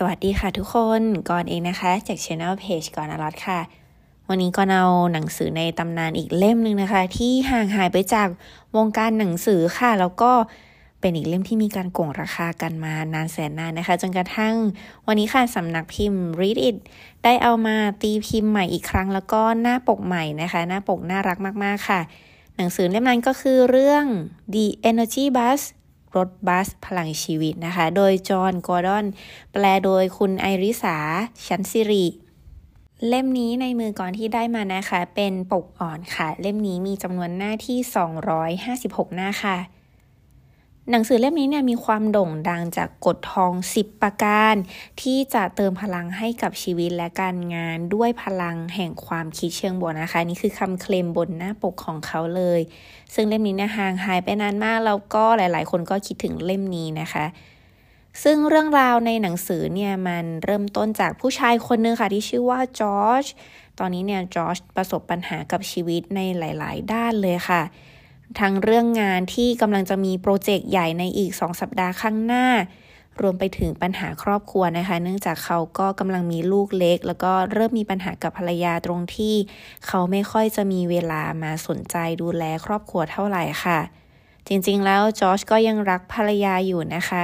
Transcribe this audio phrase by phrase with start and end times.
[0.00, 3.60] สวัสดีค่ะทุกคนก่อนเองนะคะ จาก Channel Page ก่อนอลอดค่ะ
[4.28, 8.28] วันนี้ก็เอาหนังสือในตำนานอีกเล่มหนึ่งนะคะ ที่ห่างหายไปจาก
[8.76, 10.32] วงการหนังสือค่ะ แล้วก็
[11.00, 14.54] เป็นอีกเล่มที่มีการโกงราคากันมานานแสนนานนะคะ จนกระทั่ง
[15.06, 16.76] วันนี้ค่ะสำนักพิมพ์ Read It
[17.24, 22.00] ได้เอามาตีพิมพ์ใหม่อีกครั้ง แล้วก็หน้าปกใหม่นะคะ หน้าปกน่ารักมากๆค่ะ
[22.56, 24.04] หนังสือเล่มนั้นก็คือเรื่อง
[24.54, 25.60] The Energy Bus
[26.16, 29.04] รถบัสพลังชีวิตนะคะ โดยจอห์นกอร์ดอน
[29.52, 30.96] แปลโดยคุณไอริสา
[31.46, 32.06] ชันซิริ
[33.08, 37.78] เล่มนี้ในมือก่อนที่ได้มานะคะ เป็นปกอ่อนค่ะ เล่มนี้มีจำนวนหน้าที่
[38.48, 39.58] 256 หน้าค่ะ
[40.90, 44.54] หนังสือเล่มนี้เนี่ยมีความโด่งดังจากกฎทอง 10 ประการ
[45.02, 52.60] ที่จะเติมพลังให้กับชีวิตและการงานด้วยพลังแห่งความคิดเชิงบวกนะคะ นี่คือคำเคลมบนหน้าปกของเขาเลย
[53.14, 57.26] ซึ่งเล่มนี้เนี่ยห่างหายไปนานมากแล้วก็หลาย ๆ คนก็คิดถึงเล่มนี้นะคะ
[58.22, 63.24] ซึ่งเรื่องราวในหนังสือเนี่ยมันเริ่มต้นจากผู้ชายคนนึงค่ะที่ชื่อว่าจอร์จ
[63.78, 67.62] ตอนนี้เนี่ยจอร์จประสบปัญหากับชีวิตในหลาย ๆ ด้านเลยค่ะ
[68.40, 72.46] ทั้งเรื่องงานที่กำลังจะมีโปรเจกต์ใหญ่ในอีก 2 สัปดาห์ข้างหน้า
[73.22, 79.34] รวมไปถึงปัญหาครอบครัวนะคะ เนื่องจากเขาก็กำลังมีลูกเล็ก แล้วก็เริ่มมีปัญหากับภรรยาตรงที่
[79.86, 83.78] เขาไม่ค่อยจะมีเวลามาสนใจดูแลครอบครัวเท่าไหร่ค่ะ
[84.48, 87.22] จริงๆ แล้วจอชก็ยังรักภรรยาอยู่นะคะ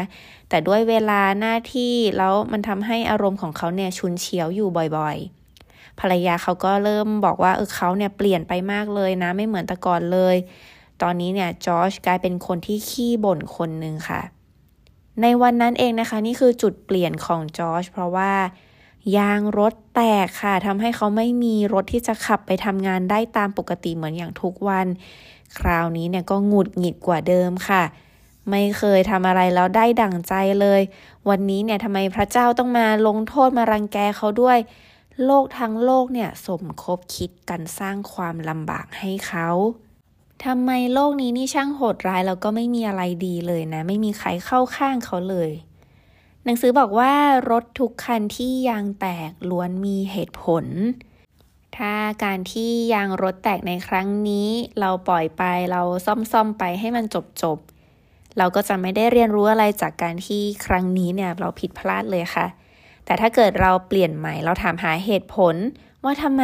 [0.49, 10.37] แต่ด้วยเวลาหน้าที่แล้วมันทำให้อารมณ์ของเขาเนี่ยชุนเฉียวอยู่บ่อยๆ ภรรยาเขาก็เริ่มบอกว่าเออเขาเนี่ยเปลี่ยนไปมากเลยนะไม่เหมือนแต่ก่อนเลย
[11.03, 14.21] ตอนนี้เนี่ยจอชกลายเป็นคนที่ขี้บ่นคนหนึ่งค่ะ
[15.23, 18.33] ในวันนั้นเองนะคะ นี่คือจุดเปลี่ยนของจอชเพราะว่า
[19.17, 24.87] ยางรถแตกค่ะทำให้เขาไม่มีรถที่จะขับไปทำงานได้ตามปกติเหมือนอย่างทุกวัน
[25.59, 27.83] คราวนี้เนี่ยก็หงุดหงิดกว่าเดิมค่ะ
[28.51, 30.81] ไม่เคยทำอะไรแล้วได้ดั่งใจเลย
[31.29, 34.59] วันนี้เนี่ยทำไมพระเจ้าต้องมาลงโทษมารังแกเขาด้วย
[35.25, 39.49] โลกทั้งโลกเนี่ยสมคบคิดกันสร้างความลำบากให้เขา
[40.47, 45.51] ทำไมโลกนี้นี่ช่างโหดร้ายแล้วก็ไม่มีอะไรดีเลยนะ ไม่มีใครเข้าข้างเขาเลย
[46.45, 47.13] หนังสือบอกว่า
[47.51, 50.65] รถทุกคันที่ยางแตกล้วนมีเหตุผล
[51.77, 51.95] ถ้า
[52.25, 54.49] การที่ยางรถแตกในครั้งนี้
[54.81, 57.05] เราปล่อยไปเราซ่อมๆไปให้มัน
[57.43, 62.47] จบๆเราก็จะไม่ได้เรียนรู้อะไรจากการที่ครั้งนี้เนี่ยเราผิดพลาดเลยค่ะ
[63.05, 65.55] แต่ถ้าเกิดเราเปลี่ยนใหม่เราถามหาเหตุผล
[66.05, 66.43] ว่าทำไม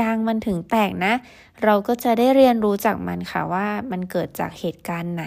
[0.00, 1.14] ยางมันถึงแตกนะ
[1.64, 5.24] เราก็จะได้เรียนรู้จากมันค่ะว่ามันเกิดจากเหตุการณ์ไหน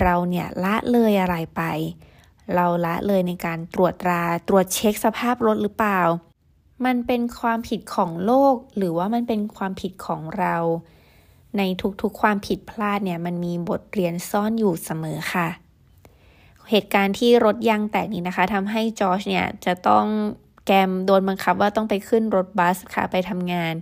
[0.00, 1.62] เราเนี่ยละเลยอะไรไป
[2.54, 6.00] เราละเลยในการตรวจตราตรวจเช็คสภาพรถหรือเปล่า
[6.84, 10.56] มันเป็นความผิดของโลก หรือว่ามันเป็นความผิดของเรา
[11.58, 11.62] ใน
[12.02, 15.48] ทุกๆความผิดพลาดเนี่ยมันมีบทเรียนซ่อนอยู่เสมอค่ะ
[16.70, 20.06] เหตุการณ์ที่รถยางแตกนี้นะคะทำให้จอชเนี่ยจะต้อง
[20.66, 23.74] แกมโดนบังคับว่าต้องไปขึ้นรถบัสค่ะไปทำงาน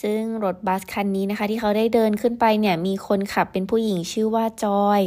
[0.00, 5.00] ซึ่งรถบัสคันนี้นะคะ ที่เขาได้เดินขึ้นไปเนี่ยมีคนขับเป็นผู้หญิงชื่อว่าจอย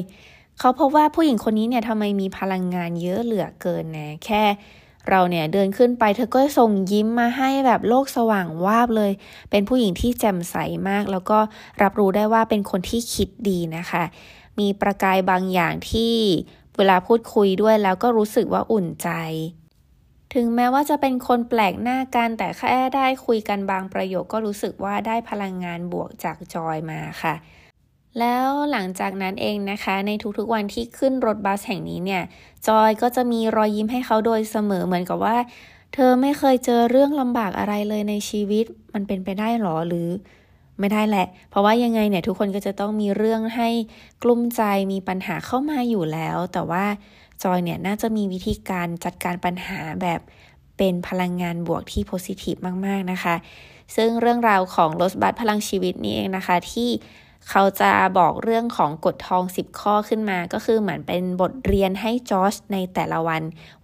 [0.60, 4.44] เขาพบว่าผู้หญิงคนนี้เนี่ยทำไมมีพลังงานเยอะเหลือเกินนะแค่
[5.10, 9.12] เราเนี่ยเดินขึ้นไปเธอก็ส่งยิ้มมาให้แบบโลกสว่างวาบเลย
[9.52, 10.56] เป็นผู้หญิงที่แจ่มใส
[10.90, 11.40] มาก แล้วก็
[11.82, 14.04] รับรู้ได้ว่าเป็นคนที่คิดดีนะคะ
[14.60, 16.16] มีประกายบางอย่างที่
[16.78, 19.10] เวลาพูดคุยด้วยแล้วก็รู้สึกว่าอุ่นใจ
[20.34, 27.36] ถึงแม้ว่าจะเป็นคนแปลกหน้ากันแต่แค่ได้คุยกันบางประโยคก็รู้สึกว่าได้พลังงานบวกจากจอยมาค่ะ
[28.20, 32.24] แล้วหลังจากนั้นเองนะคะ ในทุกๆวันที่ขึ้นรถบัสแห่งนี้เนี่ย
[32.68, 35.38] จอยก็จะมีรอยยิ้มให้เขาโดยเสมอเหมือนกับว่า
[35.94, 40.08] เธอไม่เคยเจอเรื่องลำบากอะไรเลยในชีวิต มันเป็นไปได้หรอหรือ
[40.80, 43.70] ไม่ได้แหละ เพราะว่ายังไงเนี่ยทุกคนก็จะต้องมีเรื่องให้
[44.24, 46.86] กลุ้มใจมีปัญหาเข้ามาอยู่แล้ว แต่ว่า
[47.44, 50.22] จอยเนี่ยน่าจะมีวิธีการจัดการปัญหาแบบ
[50.78, 53.36] เป็นพลังงานบวกที่โพซิทีฟมาก ๆ นะคะ
[53.96, 56.90] ซึ่งเรื่องราวของรสบัตพลังชีวิตนี้เองนะคะ ที่
[57.50, 63.42] เขาจะบอกเรื่องของกฎทอง 10 ข้อขึ้นมา ก็คือเหมือนเป็นบทเรียนให้จอชในแต่ละวัน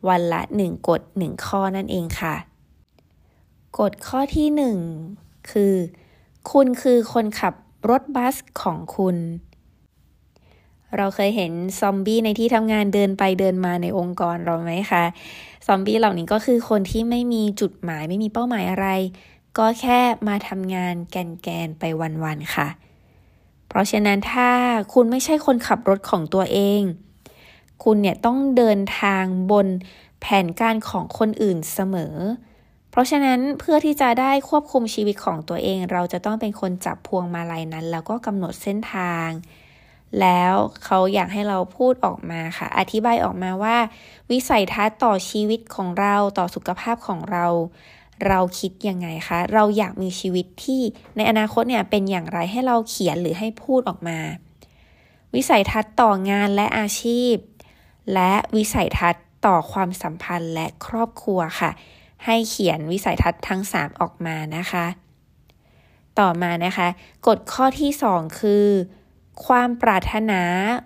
[0.08, 2.36] วันละ 1 กฎ 1 ข้อนั่นเองค่ะ
[3.80, 4.48] กฎข้อที่
[4.98, 5.74] 1 คือ
[6.52, 7.54] คุณคือคนขับ
[7.90, 9.18] รถบัสของคุณ
[10.98, 15.04] เราเคยเห็นซอมบี้ในที่ทำงานเดินไปเดินมาในองค์กรเราไหมคะ
[15.68, 18.88] ซอมบี้เหล่านี้ก็คือคนที่ไม่มีจุดหมายไม่มีเป้าหมายอะไร
[19.58, 21.84] ก็แค่มาทำงานแกนๆไป
[22.24, 22.68] วันๆค่ะ
[23.68, 24.52] เพราะฉะนั้นถ้า
[24.94, 26.82] คุณไม่ใช่คนขับรถของตัวเอง
[27.84, 29.68] คุณเนี่ยต้องเดินทางบน
[30.22, 39.30] แผนการของคนอื่นเสมอเพราะฉะนั้นเพื่อที่จะได้ควบคุมชีวิตของตัวเอง เราจะต้องเป็นคนจับพวงมาลัยนั้น แล้วก็กำหนดเส้นทาง
[40.22, 40.54] แล้ว
[40.84, 43.78] เขาอยากให้เราพูดออกมาค่ะ อธิบายออกมาว่า
[44.32, 47.46] วิสัยทัศน์ต่อชีวิตของเราต่อสุขภาพของเรา
[48.28, 50.82] เราคิดยังไงคะ เราอยากมีชีวิตที่
[51.16, 54.20] ในอนาคตเนี่ยเป็นอย่างไรให้เราเขียนหรือให้พูดออกมา
[55.36, 57.36] วิสัยทัศน์ต่องานและอาชีพ
[58.14, 61.72] และวิสัยทัศน์ต่อความสัมพันธ์และครอบครัวค่ะ
[62.26, 64.86] ให้เขียนวิสัยทัศน์ทั้ง 3 ออกมานะคะ
[66.20, 66.88] ต่อมานะคะ
[67.28, 68.68] กฎข้อที่ 2 คือ
[69.46, 70.42] ความปรารถนา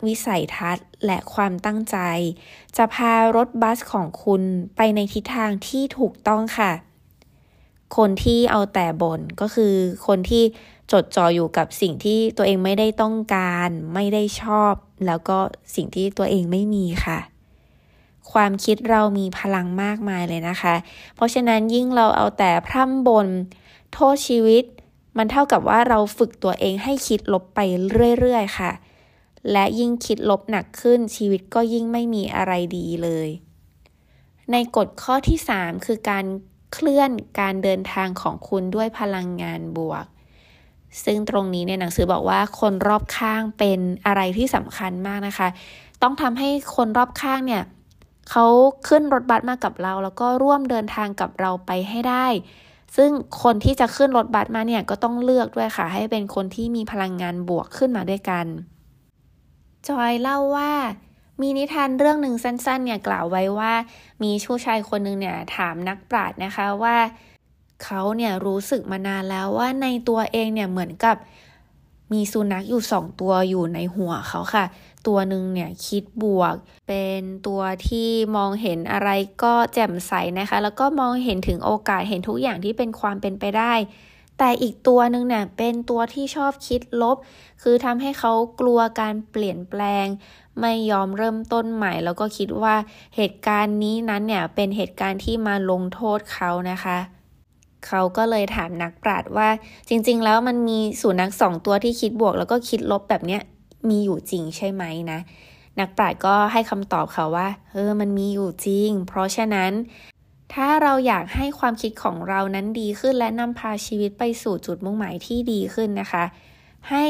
[0.07, 1.97] วิสัยทัศน์และความตั้งใจ
[2.77, 4.41] จะพารถบัสของคุณ
[4.75, 6.71] ไปในทิศทางที่ถูกต้องค่ะ
[7.97, 9.73] คนที่เอาแต่บ่นก็คือ
[10.07, 10.43] คนที่
[10.91, 14.73] จดจ่ออยู่กับสิ่งที่ตัวเองไม่ได้ต้องการ ไม่ได้ชอบ
[15.05, 15.37] แล้วก็
[15.75, 17.19] สิ่งที่ตัวเองไม่มีค่ะ
[18.33, 20.75] ความคิดเรามีพลังมากมายเลยนะคะ
[21.15, 23.27] เพราะฉะนั้นยิ่งเราเอาแต่พร่ำบน
[23.93, 24.63] โทษชีวิต
[25.17, 27.59] มันเท่ากับว่าเราฝึกตัวเองให้คิดลบไป
[28.19, 28.71] เรื่อยๆค่ะ
[29.51, 33.29] และยิ่งคิดลบหนักขึ้นชีวิตก็ยิ่งไม่มีอะไรดีเลย
[34.51, 36.25] ในกฎข้อที่ 3 คือการ
[36.73, 40.05] เคลื่อนการเดินทางของคุณด้วยพลังงานบวก
[41.03, 45.47] ซึ่งตรงนี้ในหนังสือบอกว่าคนรอบข้างเป็นอะไรที่สำคัญมากนะคะ
[46.01, 47.63] ต้องทำให้คนรอบข้างเนี่ย
[48.29, 48.45] เขา
[48.87, 52.27] ขึ้นรถบัสมากับเรา แล้วก็ร่วมเดินทางกับเราไปให้ได้
[52.95, 53.09] ซึ่ง
[53.43, 58.45] คนที่จะขึ้นรถบัสมาเนี่ยก็ต้องเลือกด้วยค่ะ ให้เป็นคนที่มีพลังงานบวกขึ้นมาด้วยกัน
[59.87, 60.71] จอยเล่าว่า
[61.41, 63.73] มีนิทานเรื่องหนึ่งสั้นๆ เนี่ยกล่าวไว้ว่า
[64.23, 66.97] มีชู้ชายคนหนึ่งเนี่ยถามนักปราชญ์นะคะว่า
[67.83, 71.15] เขาเนี่ยรู้สึกมานานแล้วว่าในตัวเองเนี่ยเหมือนกับ
[72.13, 74.65] มีสุนัขอยู่สองตัวอยู่ในหัวเขาค่ะ
[75.09, 76.55] ตัวหนึ่งเนี่ยคิดบวก
[76.87, 79.09] เป็นตัวที่มองเห็นอะไร
[79.43, 83.73] ก็แจ่มใสนะคะ แล้วก็มองเห็นถึงโอกาสเห็นทุกอย่างที่เป็นความเป็นไปได้
[84.37, 87.17] แต่อีกตัวหนึ่งเนี่ยเป็นตัวที่ชอบคิดลบ
[87.61, 90.05] คือทำให้เขากลัวการเปลี่ยนแปลง
[90.61, 92.75] ไม่ยอมเริ่มต้นใหม่ แล้วก็คิดว่า
[93.15, 96.97] เหตุการณ์นี้นั้นเนี่ยเป็นเหตุการณ์ที่มาลงโทษเขานะคะ
[97.87, 99.49] เขาก็เลยถามนักปราชญ์ว่า
[99.89, 103.41] จริง ๆ แล้วมันมีสุนัขสองตัวที่คิดบวก แล้วก็คิดลบแบบเนี้ย
[103.89, 105.19] มีอยู่จริงใช่ไหมนะ
[105.79, 109.71] นักปราชญ์ก็ให้คำตอบเขาว่าเออมันมีอยู่จริง เพราะฉะนั้น
[110.53, 116.23] ถ้าเราอยากให้ความคิดของเรานั้นดีขึ้นและนำพาชีวิตไปสู่จุดมุ่งหมายที่ดีขึ้นนะคะ
[116.89, 117.05] ให้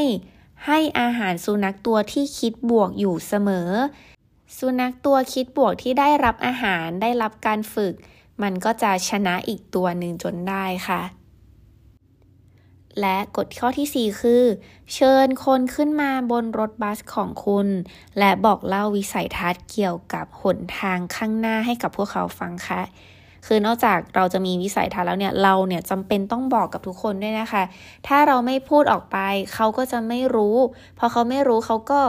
[0.66, 3.70] ให้อาหารสุนัขตัวที่คิดบวกอยู่เสมอ
[4.58, 7.94] สุนัขตัวคิดบวกที่ได้รับอาหารได้รับการฝึก
[8.42, 11.00] มันก็จะชนะอีกตัวหนึ่งจนได้ค่ะ
[13.00, 14.44] และกฎข้อที่ 4 คือ
[14.94, 17.68] เชิญคนขึ้นมาบนรถบัสของคุณ
[18.18, 22.82] และบอกเล่าวิสัยทัศน์เกี่ยวกับหนทางข้างหน้าให้กับพวกเขาฟังค่ะ
[23.46, 27.62] คือนอกจากเราจะมีวิสัยทัศน์แล้วเนี่ยเราเนี่ยจำเป็นต้องบอกกับทุกคนด้วยนะคะ
[28.06, 29.18] ถ้าเราไม่พูดออกไป
[29.54, 30.56] เขาก็จะไม่รู้
[30.98, 32.00] พอเขาไม่รู้เขาก็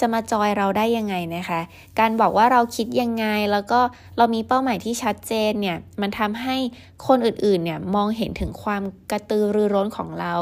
[0.00, 1.60] จะมาจอยเราได้ยังไงนะคะ
[1.98, 3.80] การบอกว่าเราคิดยังไง แล้วก็
[4.16, 6.56] เรามีเป้าหมายที่ชัดเจนเนี่ย มันทำให้
[7.06, 10.34] คนอื่นๆเนี่ยมองเห็นถึงความกระตือรือร้นของเรา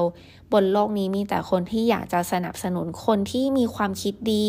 [0.52, 4.44] บนโลกนี้มีแต่คนที่อยากจะสนับสนุนคนที่มีความคิดดี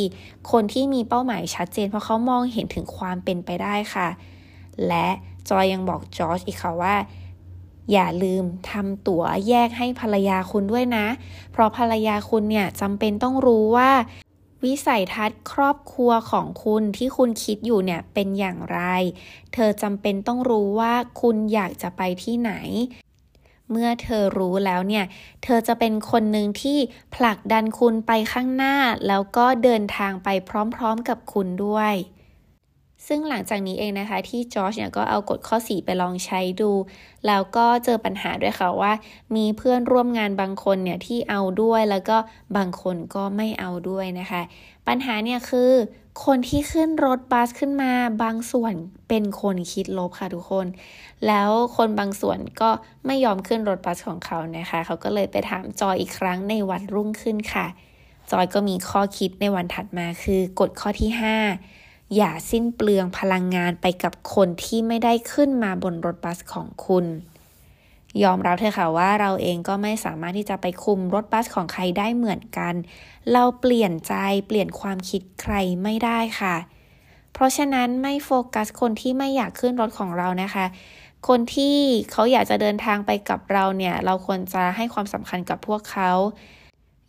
[0.51, 4.07] คนที่มีเป้าหมายชัดเจน เพราะเขามองเห็นถึงความเป็นไปได้ค่ะ
[4.87, 5.07] และ
[5.49, 6.95] จอยยังบอกจอร์จอีกค่ะว่า
[7.91, 11.05] อย่าลืมทำตั๋วแยกให้ภรรยาคุณด้วยนะ
[11.51, 13.91] เพราะภรรยาคุณเนี่ยจำเป็นต้องรู้ว่า
[14.65, 18.79] วิสัยทัศน์ครอบครัวของคุณที่คุณคิดอยู่เนี่ยเป็นอย่างไร
[19.53, 22.53] เธอจำเป็นต้องรู้ว่าคุณอยากจะไปที่ไหน
[23.71, 25.05] เมื่อเธอรู้แล้วเนี่ย
[25.43, 26.77] เธอจะเป็นคนหนึ่งที่
[27.15, 28.75] ผลักดันคุณไปข้างหน้า
[29.07, 30.29] แล้วก็เดินทางไป
[30.75, 31.93] พร้อมๆกับคุณด้วย
[33.07, 36.71] ซึ่งหลังจากนี้เองนะคะที่จอร์จเนี่ยก็เอากฎข้อ 4 ไปลองใช้ดู
[37.27, 38.93] แล้วก็เจอปัญหาด้วยค่ะว่า
[39.35, 42.17] มีเพื่อนร่วมงานบางคนเนี่ยที่เอาด้วยแล้วก็
[42.57, 44.41] บางคนก็ไม่เอาด้วยนะคะ
[44.87, 45.71] ปัญหาเนี่ยคือ
[46.25, 47.91] คนที่ขึ้นรถบัสขึ้นมา
[48.23, 48.73] บางส่วน
[49.09, 50.67] เป็นคนคิดลบค่ะทุกคน
[51.27, 52.69] แล้วคนบางส่วนก็
[53.05, 57.65] ไม่ยอมขึ้นรถบัสของเขานะคะ เขาก็เลยไปถามจอยอีกครั้งในวันรุ่งขึ้นค่ะ
[58.31, 61.84] จอยก็มีข้อคิดในวันถัดมาคือกฎข้อที่ 5
[62.15, 67.05] อย่าสิ้นเปลืองพลังงานไปกับคนที่ไม่ได้ขึ้นมาบนรถบัสของคุณ
[68.23, 72.73] ยอมรับเถอะค่ะว่าเราเองก็ไม่สามารถที่จะไปคุมรถบัสของใครได้เหมือนกัน
[73.31, 74.13] เราเปลี่ยนใจ
[74.47, 76.55] เปลี่ยนความคิดใครไม่ได้ค่ะ
[77.33, 80.65] เพราะฉะนั้นไม่โฟกัสคนที่ไม่อยากขึ้นรถของเรานะคะ
[81.27, 81.77] คนที่
[82.11, 86.11] เขาอยากจะเดินทางไปกับเราเนี่ย เราควรจะให้ความสำคัญกับพวกเขา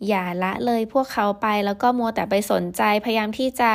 [0.09, 3.71] อย่าละเลยพวกเขาไปแล้วก็มัวแต่ไปสนใจ พยายามที่จะ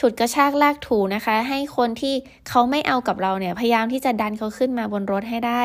[0.00, 2.14] ฉุดกระชากลากถูนะคะ ให้คนที่
[2.48, 5.62] เขาไม่เอากับเราเนี่ย พยายามที่จะดันเขาขึ้นมาบนรถให้ได้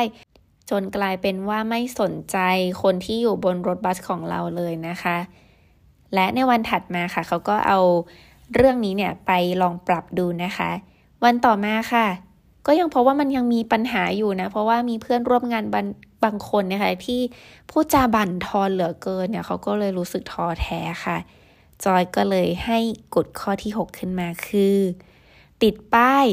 [0.70, 2.36] จนกลายเป็นว่าไม่สนใจ
[2.82, 5.16] คนที่อยู่บนรถบัสของเราเลยนะคะ
[6.14, 7.80] และในวันถัดมาค่ะ เขาก็เอา
[8.54, 10.70] เรื่องนี้เนี่ยไปลองปรับดูนะคะ
[11.24, 12.06] วันต่อมาค่ะ
[12.66, 15.86] ก็ยังเพบว่ามันยังมีปัญหาอยู่นะ เพราะว่ามีเพื่อนร่วมงานบาง
[16.24, 17.20] บางคนนะคะที่
[17.70, 21.18] พูดจาบั่นทอนเหลือเกินเนี่ยเขาก็เลยรู้สึกท้อแท้ค่ะ
[21.84, 22.78] จอยก็เลยให้
[23.14, 24.78] กฎข้อที่ 6 ขึ้นมาคือ
[25.62, 26.26] ติดป้าย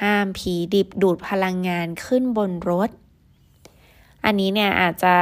[0.00, 2.90] ห้ามผีดิบดูดพลังงานขึ้นบนรถ
[4.24, 5.16] อันนี้เนี่ยอาจจะ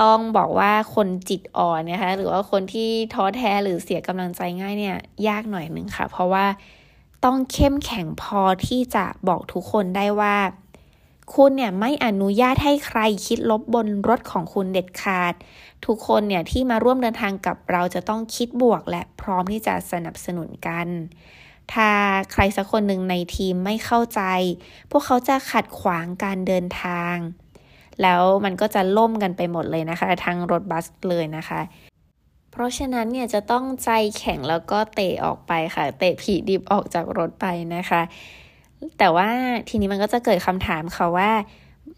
[0.00, 4.96] ต้องบอกว่าคนจิตอ่อนนะคะหรือว่าคนที่ท้อแท้หรือเสียกำลังใจง่ายเนี่ย
[5.28, 6.46] ยากหน่อยหนึ่งค่ะ เพราะว่า
[7.24, 10.36] ต้องเข้มแข็งพอที่จะบอกทุกคนได้ว่า
[11.34, 15.34] คุณเนี่ยไม่อนุญาตให้ใครคิดลบบนรถของคุณเด็ดขาด
[15.86, 20.86] ทุกคนเนี่ยที่มาร่วมเดินทางกับเราจะต้องคิดบวกและพร้อมที่จะสนับสนุนกัน
[21.72, 21.90] ถ้า
[22.32, 24.22] ใครสักคนหนึ่งในทีมไม่เข้าใจ
[24.90, 27.16] พวกเขาจะขัดขวางการเดินทาง
[28.02, 31.60] แล้วมันก็จะล่มกันไปหมดเลยนะคะ ทั้งรถบัสเลยนะคะ
[32.50, 38.02] เพราะฉะนั้นเนี่ยจะต้องใจแข็งแล้วก็เตะออกไปค่ะ เตะผีดิบออกจากรถไปนะคะ
[38.98, 39.28] แต่ว่า
[39.68, 41.30] ทีนี้มันก็จะเกิดคำถามค่ะว่า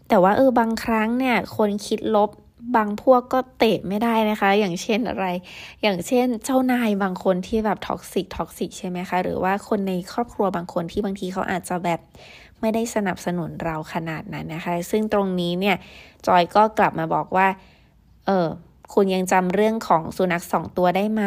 [0.09, 2.29] แต่ว่าเออบางครั้งเนี่ยคนคิดลบ
[2.77, 5.25] บางพวกก็เตะไม่ได้นะคะ อย่างเช่นอะไร
[5.81, 11.99] อย่างเช่นเจ้านายบางคนที่แบบ toxic toxic ใช่ไหมคะ หรือว่าคนในครอบครัวบางคนที่บางทีเขาอาจจะแบบ
[12.61, 15.75] ไม่ได้สนับสนุนเราขนาดนั้นนะคะ ซึ่งตรงนี้เนี่ย
[16.27, 17.47] จอยก็กลับมาบอกว่า
[18.25, 18.47] เออ
[18.93, 21.23] คุณยังจำเรื่องของสุนัขสองตัวได้ไหม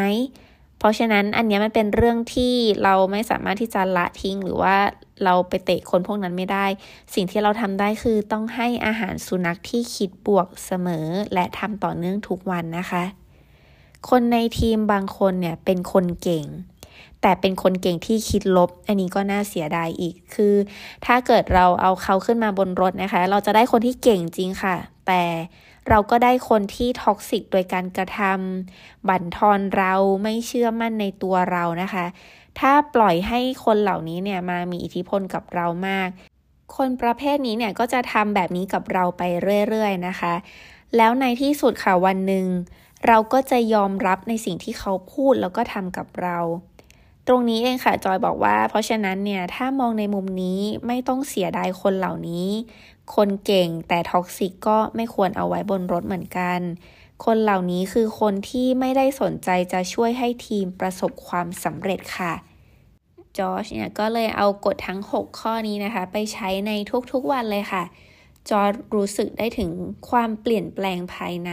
[0.78, 4.76] เพราะฉะนั้นอันนี้มันเป็นเรื่องที่เราไม่สามารถที่จะละทิ้งหรือว่า
[5.24, 6.66] เราไปเตะคนพวกนั้นไม่ได้
[7.14, 13.04] สิ่งที่เราทำได้คือต้องให้อาหารสุนัขที่คิดบวกเสมอ และทำต่อเนื่องทุกวันนะคะ
[14.10, 16.46] คนในทีมบางคนเนี่ยเป็นคนเก่ง
[17.22, 20.54] แต่เป็นคนเก่งที่คิดลบ อันนี้ก็น่าเสียดายอีก คือ
[21.06, 25.22] ถ้าเกิดเราเอาเขาขึ้นมาบนรถนะคะ เราจะได้คนที่เก่งจริงค่ะ แต่
[25.88, 32.06] เราก็ได้คนที่ท็อกซิกโดยการกระทำบั่นทอนเราไม่เชื่อมั่นในตัวเรานะคะ
[32.58, 36.08] ถ้าปล่อยให้คนเหล่านี้เนี่ยมามีอิทธิพลกับเรามาก
[36.76, 39.22] คนประเภทนี้เนี่ยก็จะทำแบบนี้กับเราไป
[39.68, 40.34] เรื่อยๆนะคะ
[40.96, 42.46] แล้วในที่สุดค่ะวันหนึ่ง
[43.06, 46.38] เราก็จะยอมรับในสิ่งที่เขาพูดแล้วก็ทำกับเรา
[47.28, 52.48] ตรงนี้เองค่ะจอยบอกว่า เพราะฉะนั้นเนี่ยถ้ามองในมุมนี้ไม่ต้องเสียดายคนเหล่านี้
[53.14, 56.60] คนเก่งแต่ท็อกซิกก็ไม่ควรเอาไว้บนรถเหมือนกัน
[57.24, 62.32] คนเหล่านี้คือคนที่ไม่ได้สนใจจะช่วยให้ทีมประสบความสำเร็จค่ะ
[63.38, 66.72] จอชเนี่ยก็เลยเอากฎทั้ง 6 ข้อนี้นะคะ ไปใช้ใน
[67.12, 67.84] ทุกๆวันเลยค่ะ
[68.50, 69.70] จอร์ดรู้สึกได้ถึง
[70.10, 71.50] ความเปลี่ยนแปลงภายใน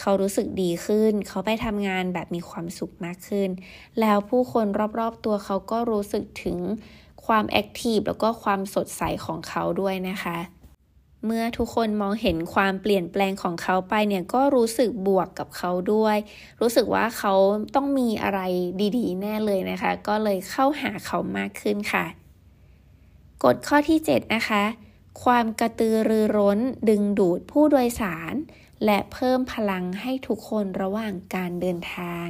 [0.00, 3.48] เขารู้สึกดีขึ้น เขาไปทำงานแบบมีความสุขมากขึ้น
[4.00, 4.66] แล้วผู้คน
[4.98, 6.58] รอบๆตัวเขาก็รู้สึกถึง
[7.26, 10.38] ความแอคทีฟแล้วก็ความสดใสของเขาด้วยนะคะ
[11.24, 16.16] เมื่อทุกคนมองเห็นความเปลี่ยนแปลงของเขาไปเนี่ยก็รู้สึกบวกกับเขาด้วย
[16.60, 17.34] รู้สึกว่าเขา
[17.74, 18.40] ต้องมีอะไร
[18.96, 22.04] ดีๆ แน่เลยนะคะ ก็เลยเข้าหาเขามากขึ้นค่ะ
[23.44, 24.64] กฎข้อที่ 7 นะคะ
[25.24, 26.58] ความกระตือรือร้น
[26.88, 28.34] ดึงดูดผู้โดยสาร
[28.84, 32.28] และเพิ่มพลังให้ทุกคนระหว่างการเดินทาง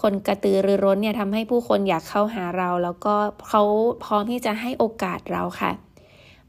[0.00, 3.14] คนกระตือรือร้นเนี่ยทำให้ผู้คนอยากเข้าหาเรา แล้วก็
[3.48, 3.62] เขา
[4.04, 5.72] พร้อมที่จะให้โอกาสเราค่ะ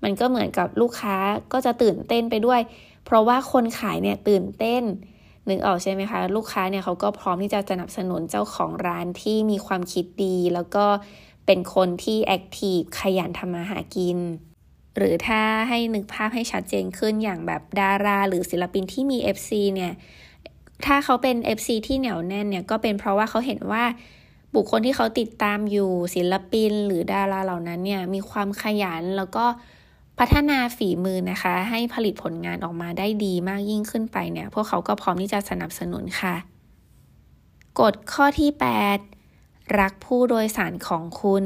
[0.04, 1.16] มันก็เหมือนกับลูกค้า
[1.54, 2.62] ก็จะตื่นเต้นไปด้วย
[3.06, 4.84] เพราะว่าคนขายเนี่ยตื่นเต้น
[5.50, 10.86] นึกออกใช่ไหมคะลูกค้าเนี่ยเขาก็พร้อมที่จะสนับสนุนเจ้าของร้านที่มีความคิดดี แล้วก็
[11.46, 14.18] เป็นคนที่แอคทีฟขยันทำมาหากิน
[14.98, 19.94] หรือถ้าให้นึกภาพให้ชัดเจนขึ้นอย่างแบบดารา หรือศิลปินที่มี FC เนี่ย
[20.86, 23.84] ถ้าเขาเป็น FC ที่เหนียวแน่นเนี่ยก็เป็นเพราะว่าเขาเห็นว่า
[24.56, 29.46] บุคคลที่เขาติดตามอยู่ศิลปินหรือดาราเหล่านั้นเนี่ยมีความขยันแล้วก็
[30.20, 36.36] พัฒนาฝีมือนะคะ ให้ผลิตผลงานออกมาได้ดีมากยิ่งขึ้นไปเนี่ย พวกเขาก็พร้อมที่จะสนับสนุนค่ะ
[37.80, 38.52] กฎข้อที่
[39.14, 41.46] 8 รักผู้โดยสารของคุณ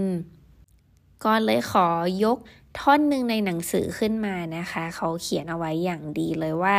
[1.25, 1.87] ก็เลยขอ
[2.23, 2.37] ยก
[2.79, 6.77] ท่อนหนึ่งในหนังสือขึ้นมานะคะ เขาเขียนเอาไว้อย่างดีเลยว่า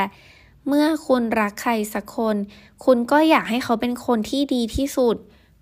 [0.67, 2.37] เมื่อคุณรักใครสักคน
[2.85, 5.17] คุณก็อยากให้เขาเป็นคนที่ดีที่สุด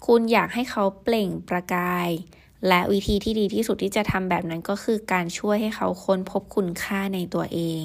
[0.06, 2.08] คุณอยากให้เขาเปล่งประกาย
[2.68, 7.82] และวิธีที่ดีที่สุดที่จะทำแบบนั้นก็คือการช่วยให้เขาค้นพบคุณค่าในตัวเอง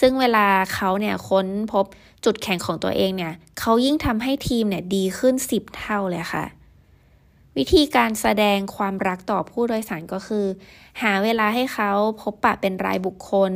[0.00, 1.84] ซึ่งเวลาเขาเนี่ยค้นพบ
[2.24, 6.44] จุดแข็งของตัวเองเนี่ยเขายิ่งทำให้ทีมเนี่ยดีขึ้น 10 เท่าเลยค่ะ
[7.56, 10.46] วิธีการแสดงความรักต่อผู้โดยสารก็คือ
[11.02, 11.90] หาเวลาให้เขา
[12.22, 13.52] พบปะเป็นรายบุคคล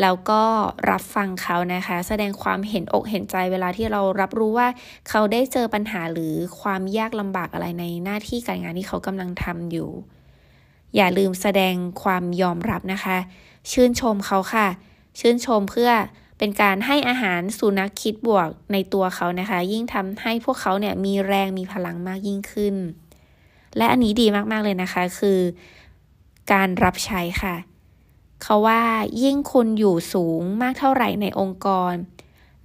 [0.00, 0.42] แล้วก็
[0.90, 4.68] รับฟังเขานะคะ แสดงความเห็นอกเห็นใจเวลาที่เรารับรู้ว่า
[5.08, 9.90] เขาได้เจอปัญหาหรือความยากลำบากอะไรในหน้าที่การงานที่เขากำลังทำอยู่
[10.96, 13.18] อย่าลืมแสดงความยอมรับนะคะ
[13.72, 14.68] ชื่นชมเขาค่ะ
[15.20, 15.90] ชื่นชมเพื่อ
[16.38, 22.74] เป็นการให้อาหารสุนัขคิดบวกในตัวเขานะคะ ยิ่งทำให้พวกเขาเนี่ยมีแรงมีพลังมากยิ่งขึ้น
[23.76, 25.38] และอันนี้ดีมากๆเลยนะคะ คือ
[26.52, 27.54] การรับใช้ค่ะ
[28.44, 28.82] เขาว่า
[29.22, 31.94] ยิ่งคุณอยู่สูงมากเท่าไหร่ในองค์กร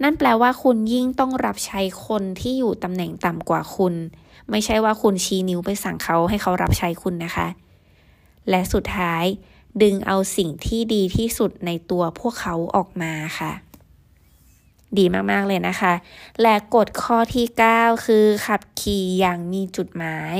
[0.03, 3.93] นั่นแปลว่าคุณยิ่งต้องรับใช้คนที่อยู่ตำแหน่งต่ำกว่าคุณ
[4.49, 7.47] ไม่ใช่ว่าคุณชี้นิ้วไปสั่งเขาให้เขารับใช้คุณนะคะ
[8.49, 9.23] และสุดท้าย
[9.81, 13.51] ดึงเอาสิ่งที่ดีที่สุดในตัวพวกเขาออกมาค่ะ
[14.97, 15.93] ดีมาก ๆ เลยนะคะ
[16.41, 20.37] และกฎข้อที่ 9 คือขับขี่อย่างมีจุดหมาย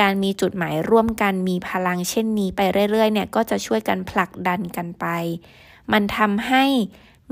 [0.00, 2.60] การมีจุดหมายร่วมกันมีพลังเช่นนี้ไป
[2.90, 5.06] เรื่อย ๆ เนี่ย ก็จะช่วยกันผลักดันกันไป
[5.92, 6.64] มันทำให้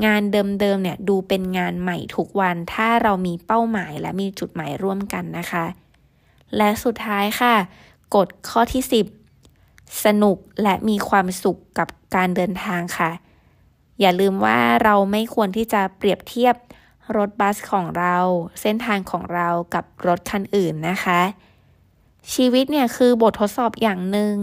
[0.04, 5.66] งานเดิม ๆ เนี่ย ดูเป็นงานใหม่ทุกวัน ถ้าเรามีเป้าหมายและมีจุดหมายร่วมกันนะคะ
[6.56, 7.54] และสุดท้ายค่ะ
[8.14, 8.82] กฎข้อที่
[9.42, 13.10] 10 สนุกและมีความสุขกับการเดินทางค่ะ
[14.02, 16.54] อย่าลืมว่าเราไม่ควรที่จะเปรียบเทียบ
[17.16, 18.16] รถบัสของเรา
[18.60, 21.20] เส้นทางของเรากับรถคันอื่นนะคะ
[22.34, 24.34] ชีวิตเนี่ยคือบททดสอบอย่างหนึง่ง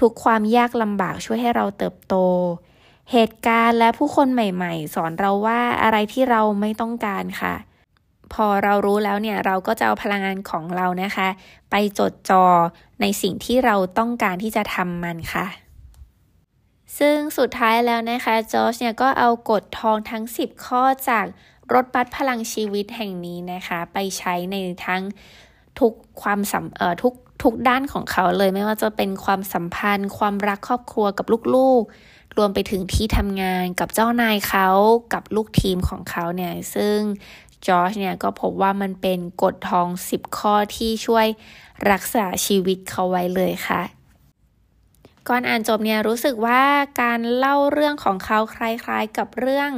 [0.00, 2.14] ทุกความยากลำบากช่วยให้เราเติบโต
[3.12, 7.54] เหตุการณ์และผู้คนใหม่ๆ สอนเราว่าอะไรที่เราไม่ต้องการค่ะ
[8.32, 11.28] พอเรารู้แล้วเนี่ยเราก็จะเอาพลังงานของเรานะคะ
[11.70, 12.44] ไปจดจ่อ
[13.00, 15.46] ในสิ่งที่เราต้องการที่จะทำมันค่ะ
[16.98, 21.26] ซึ่งสุดท้ายแล้วนะคะจอร์จเนี่ยก็เอากฎทองทั้ง 10 ข้อจาก
[21.72, 24.56] รถบัสพลังชีวิตแห่งนี้นะคะ ไปใช้ใน
[24.86, 25.02] ทั้ง
[25.80, 34.68] ทุกความสัมเอ่อทุกทุกด้านของเขาเลยไม่ว่าจะเป็นความสัมพันธ์ ความรักครอบครัวกับลูกๆ รวมไปถึงที่ทำงานกับเจ้านายเขา
[35.14, 36.96] กับลูกทีมของเขาเนี่ยซึ่ง
[37.66, 41.26] จอร์จเนี่ยก็พบว่ามันเป็นกฎทอง 10 ข้อที่ช่วย
[41.90, 43.82] รักษาชีวิตเขาไว้เลยค่ะ
[45.28, 46.62] ก่อนอ่านจบเนี่ยรู้สึกว่า
[47.02, 49.70] การเล่าเรื่องของเขาคล้ายๆกับเรื่อง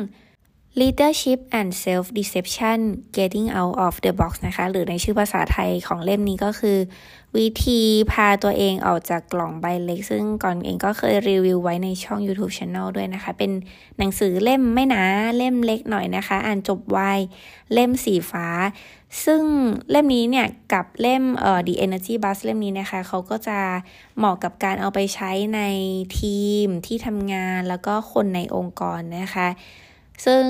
[0.81, 2.79] leadership and self deception
[3.17, 6.79] getting out of the box นะคะ หรือในชื่อภาษาไทยของเล่มนี้ก็คือ
[7.37, 7.81] วิธี
[8.13, 13.51] พาตัวเองออกจากกล่องใบเล็ก ซึ่งก่อนเองก็เคยรีวิวไว้ในช่อง YouTube Channel ด้วยนะคะ เป็น
[13.99, 15.03] หนังสือเล่มไม่หนา
[15.37, 16.99] เล่มเล็กหน่อยนะคะ อ่านจบไว
[17.73, 18.47] เล่มสีฟ้า
[19.25, 19.43] ซึ่ง
[19.91, 23.59] เล่มนี้เนี่ยกับเล่มเอ่อ The Energy Bus เล่มนี้นะคะ เขาก็จะ
[24.19, 25.61] เหมาะกับการเอาไปใช้ใน
[26.19, 29.49] ทีมที่ทำงานแล้วก็คนในองค์กรนะคะ
[30.25, 30.43] ซึ่ง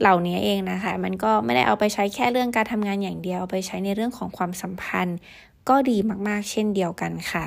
[0.00, 5.18] เหล่านี้เองนะคะ มันก็ไม่ได้เอาไปใช้แค่เรื่องการทำงานอย่างเดียวเอาไปใช้ในเรื่องของความสัมพันธ์
[5.68, 7.46] ก็ดีมากๆ เช่นเดียวกันค่ะ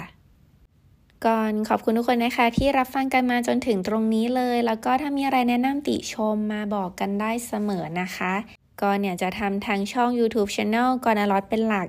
[1.25, 8.33] ก่อนขอบคุณทุกคนนะคะ ที่รับฟังกันมาจนถึงตรงนี้เลย แล้วก็ถ้ามีอะไรแนะนำติชมมาบอกกันได้เสมอนะคะ
[8.81, 11.87] ก็เนี่ยจะทำทางช่อง YouTube Channel กอนอลอตเป็นหลัก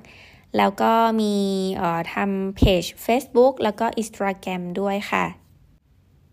[0.57, 1.35] แล้วก็มี
[1.77, 5.25] เอ่อทำเพจ Facebook แล้วก็ Instagram ด้วยค่ะ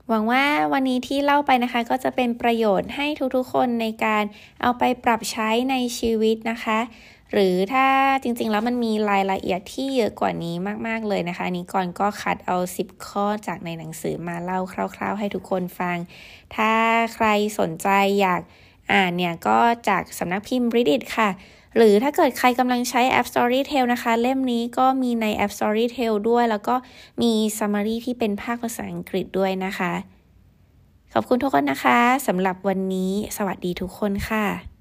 [0.10, 0.44] หวังว่า
[0.74, 4.24] วันนี้ที่เล่าไปนะคะ ก็จะเป็นประโยชน์ให้ทุกๆคนในการ
[4.62, 6.80] เอาไปปรับใช้ในชีวิตนะคะ
[7.32, 7.88] หรือถ้า
[8.24, 10.56] จริงๆ แล้วมันมีรายละเอียดที่เยอะกว่านี้
[10.88, 15.98] มากๆเลยนะคะนี้ก่อนก็คัดเอา 10 ข้อจากในหนังสือมาเล่าคร่าว ๆ ให้ทุกคนฟัง
[16.56, 16.72] ถ้า
[17.14, 17.28] ใคร
[17.60, 17.88] สนใจ
[18.22, 18.42] อยาก
[18.92, 21.30] อ่านเนี่ยก็จากสำนักพิมพ์ Reddit ค่ะ
[21.78, 26.76] หรือถ้าเกิดใครกำลังใช้แอป Storytel นะคะ เล่มนี้ก็มีในแอป Storytel ด้วย แล้วก็
[27.22, 29.94] มี summary ที่เป็นภาคภาษาอังกฤษด้วยนะคะ
[31.14, 34.77] ขอบคุณทุกคนนะคะสำหรับวันนี้ สวัสดีทุกคนค่ะ